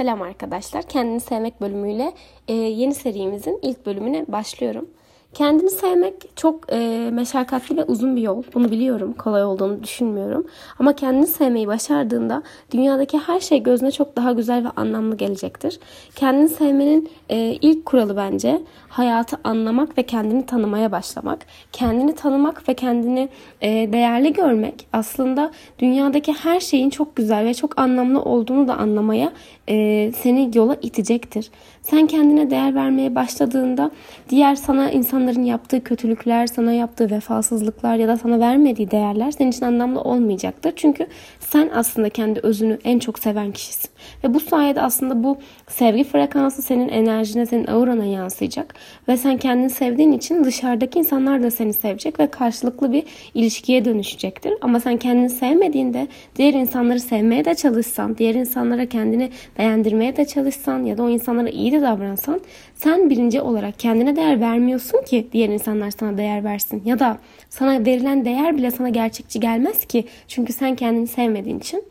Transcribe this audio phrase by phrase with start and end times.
[0.00, 0.82] Selam arkadaşlar.
[0.82, 2.12] Kendini sevmek bölümüyle
[2.48, 4.88] e, yeni serimizin ilk bölümüne başlıyorum.
[5.34, 8.42] Kendini sevmek çok e, meşakkatli ve uzun bir yol.
[8.54, 9.12] Bunu biliyorum.
[9.12, 10.46] Kolay olduğunu düşünmüyorum.
[10.78, 12.42] Ama kendini sevmeyi başardığında
[12.72, 15.80] dünyadaki her şey gözüne çok daha güzel ve anlamlı gelecektir.
[16.14, 21.46] Kendini sevmenin e, ilk kuralı bence hayatı anlamak ve kendini tanımaya başlamak.
[21.72, 23.28] Kendini tanımak ve kendini
[23.60, 29.32] e, değerli görmek aslında dünyadaki her şeyin çok güzel ve çok anlamlı olduğunu da anlamaya
[29.68, 31.50] e, seni yola itecektir.
[31.82, 33.90] Sen kendine değer vermeye başladığında
[34.28, 39.64] diğer sana insanların yaptığı kötülükler, sana yaptığı vefasızlıklar ya da sana vermediği değerler senin için
[39.66, 40.72] anlamlı olmayacaktır.
[40.76, 41.06] Çünkü
[41.40, 43.90] sen aslında kendi özünü en çok seven kişisin.
[44.24, 45.38] Ve bu sayede aslında bu
[45.68, 48.74] sevgi frekansı senin enerjine, senin aurana yansıyacak.
[49.08, 54.52] Ve sen kendini sevdiğin için dışarıdaki insanlar da seni sevecek ve karşılıklı bir ilişkiye dönüşecektir.
[54.60, 60.84] Ama sen kendini sevmediğinde diğer insanları sevmeye de çalışsan, diğer insanlara kendini beğendirmeye de çalışsan
[60.84, 62.40] ya da o insanlara iyi de davransan
[62.74, 66.82] sen birinci olarak kendine değer vermiyorsun ki diğer insanlar sana değer versin.
[66.84, 67.18] Ya da
[67.50, 70.04] sana verilen değer bile sana gerçekçi gelmez ki.
[70.28, 71.84] Çünkü sen kendini sevmediğin için.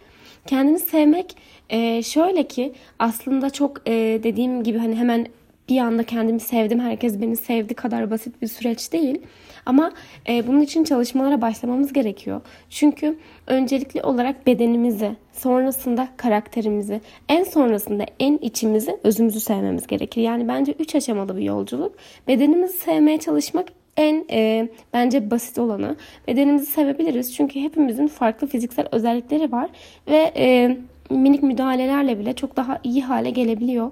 [0.47, 1.35] Kendini sevmek
[1.69, 5.27] e, şöyle ki aslında çok e, dediğim gibi hani hemen
[5.69, 9.21] bir anda kendimi sevdim, herkes beni sevdi kadar basit bir süreç değil.
[9.65, 9.91] Ama
[10.29, 12.41] e, bunun için çalışmalara başlamamız gerekiyor.
[12.69, 13.17] Çünkü
[13.47, 20.21] öncelikli olarak bedenimizi, sonrasında karakterimizi, en sonrasında en içimizi, özümüzü sevmemiz gerekir.
[20.21, 21.95] Yani bence üç aşamalı bir yolculuk.
[22.27, 23.67] Bedenimizi sevmeye çalışmak
[23.97, 25.95] en e, bence basit olanı.
[26.27, 29.69] Bedenimizi sevebiliriz çünkü hepimizin farklı fiziksel özellikleri var
[30.07, 30.77] ve e,
[31.09, 33.91] minik müdahalelerle bile çok daha iyi hale gelebiliyor.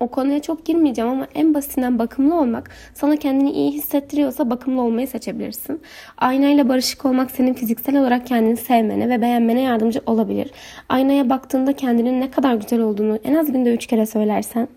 [0.00, 5.08] O konuya çok girmeyeceğim ama en basitinden bakımlı olmak sana kendini iyi hissettiriyorsa bakımlı olmayı
[5.08, 5.80] seçebilirsin.
[6.18, 10.50] Aynayla barışık olmak senin fiziksel olarak kendini sevmene ve beğenmene yardımcı olabilir.
[10.88, 14.68] Aynaya baktığında kendinin ne kadar güzel olduğunu en az günde 3 kere söylersen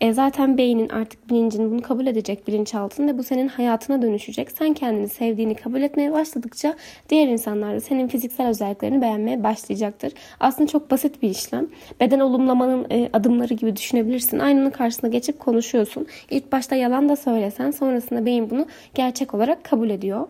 [0.00, 4.50] e, zaten beynin artık bilincin bunu kabul edecek bilinçaltın ve bu senin hayatına dönüşecek.
[4.50, 6.74] Sen kendini sevdiğini kabul etmeye başladıkça
[7.08, 10.12] diğer insanlar da senin fiziksel özelliklerini beğenmeye başlayacaktır.
[10.40, 11.66] Aslında çok basit bir işlem.
[12.00, 14.38] Beden olumlamanın e, adımları gibi düşünebilirsin.
[14.38, 16.06] Aynanın karşısına geçip konuşuyorsun.
[16.30, 20.26] İlk başta yalan da söylesen sonrasında beyin bunu gerçek olarak kabul ediyor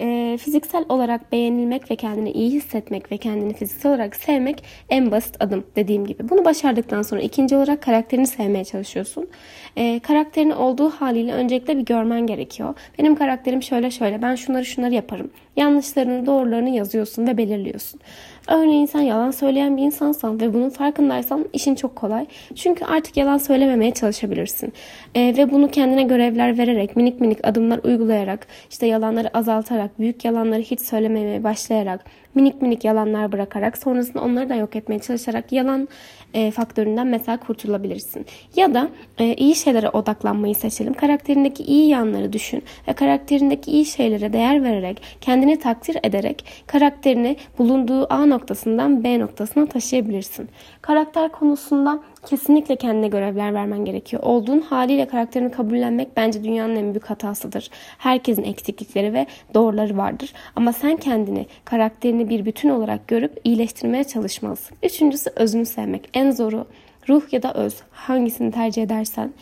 [0.00, 5.36] e, fiziksel olarak beğenilmek ve kendini iyi hissetmek ve kendini fiziksel olarak sevmek en basit
[5.40, 6.28] adım dediğim gibi.
[6.28, 9.28] Bunu başardıktan sonra ikinci olarak karakterini sevmeye çalışıyorsun.
[9.76, 12.74] E, karakterini olduğu haliyle öncelikle bir görmen gerekiyor.
[12.98, 15.30] Benim karakterim şöyle şöyle ben şunları şunları yaparım.
[15.56, 18.00] Yanlışlarını doğrularını yazıyorsun ve belirliyorsun.
[18.48, 22.26] Örneğin sen yalan söyleyen bir insansan ve bunun farkındaysan işin çok kolay.
[22.54, 24.72] Çünkü artık yalan söylememeye çalışabilirsin.
[25.14, 30.60] E, ve bunu kendine görevler vererek, minik minik adımlar uygulayarak, işte yalanları azaltarak, büyük yalanları
[30.60, 32.04] hiç söylememeye başlayarak,
[32.34, 35.88] minik minik yalanlar bırakarak sonrasında onları da yok etmeye çalışarak yalan
[36.34, 38.26] e, faktöründen mesela kurtulabilirsin.
[38.56, 38.88] Ya da
[39.18, 40.94] e, iyi şeylere odaklanmayı seçelim.
[40.94, 48.12] Karakterindeki iyi yanları düşün ve karakterindeki iyi şeylere değer vererek, kendini takdir ederek karakterini bulunduğu
[48.12, 50.48] A noktasından B noktasına taşıyabilirsin.
[50.82, 54.22] Karakter konusunda kesinlikle kendine görevler vermen gerekiyor.
[54.22, 57.70] Olduğun haliyle karakterini kabullenmek bence dünyanın en büyük hatasıdır.
[57.98, 60.32] Herkesin eksiklikleri ve doğruları vardır.
[60.56, 64.76] Ama sen kendini, karakterini bir bütün olarak görüp iyileştirmeye çalışmalısın.
[64.82, 66.08] Üçüncüsü özünü sevmek.
[66.14, 66.66] En zoru
[67.08, 69.32] ruh ya da öz hangisini tercih edersen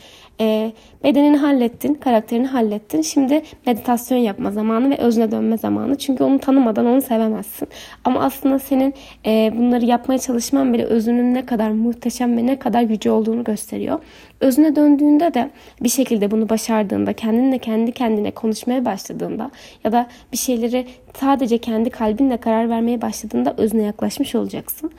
[0.41, 0.73] e,
[1.05, 3.03] bedenini hallettin, karakterini hallettin.
[3.03, 5.99] Şimdi meditasyon yapma zamanı ve özüne dönme zamanı.
[5.99, 7.69] Çünkü onu tanımadan onu sevemezsin.
[8.05, 8.95] Ama aslında senin
[9.27, 13.99] e, bunları yapmaya çalışman bile özünün ne kadar muhteşem ve ne kadar yüce olduğunu gösteriyor.
[14.41, 15.51] Özüne döndüğünde de
[15.83, 19.51] bir şekilde bunu başardığında, kendinle kendi kendine konuşmaya başladığında
[19.85, 20.87] ya da bir şeyleri
[21.21, 24.91] sadece kendi kalbinle karar vermeye başladığında özüne yaklaşmış olacaksın.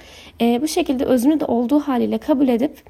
[0.42, 2.84] E, bu şekilde özünü de olduğu haliyle kabul edip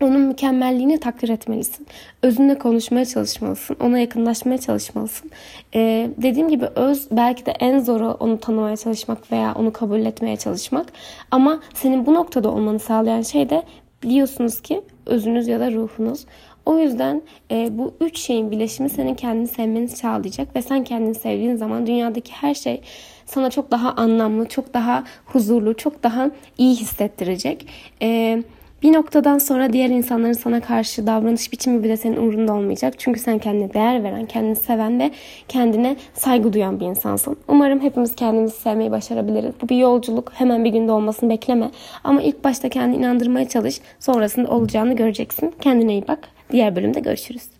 [0.00, 1.86] onun mükemmelliğini takdir etmelisin.
[2.22, 3.76] Özünle konuşmaya çalışmalısın.
[3.80, 5.30] Ona yakınlaşmaya çalışmalısın.
[5.74, 10.36] Ee, dediğim gibi öz belki de en zoru onu tanımaya çalışmak veya onu kabul etmeye
[10.36, 10.86] çalışmak.
[11.30, 13.62] Ama senin bu noktada olmanı sağlayan şey de
[14.02, 16.26] biliyorsunuz ki özünüz ya da ruhunuz.
[16.66, 21.56] O yüzden e, bu üç şeyin bileşimi senin kendini sevmeni sağlayacak ve sen kendini sevdiğin
[21.56, 22.80] zaman dünyadaki her şey
[23.26, 27.66] sana çok daha anlamlı, çok daha huzurlu, çok daha iyi hissettirecek.
[28.00, 28.42] Eee
[28.82, 32.94] bir noktadan sonra diğer insanların sana karşı davranış biçimi bile senin umurunda olmayacak.
[32.98, 35.10] Çünkü sen kendine değer veren, kendini seven ve
[35.48, 37.36] kendine saygı duyan bir insansın.
[37.48, 39.54] Umarım hepimiz kendimizi sevmeyi başarabiliriz.
[39.62, 40.32] Bu bir yolculuk.
[40.34, 41.70] Hemen bir günde olmasını bekleme.
[42.04, 43.80] Ama ilk başta kendini inandırmaya çalış.
[44.00, 45.54] Sonrasında olacağını göreceksin.
[45.60, 46.18] Kendine iyi bak.
[46.52, 47.57] Diğer bölümde görüşürüz.